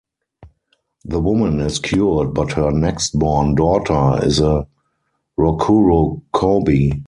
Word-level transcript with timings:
The 1.05 1.19
woman 1.19 1.59
is 1.59 1.77
cured 1.77 2.33
but 2.33 2.53
her 2.53 2.71
next 2.71 3.19
born 3.19 3.53
daughter 3.53 4.25
is 4.25 4.39
a 4.39 4.65
rokurokobi. 5.37 6.99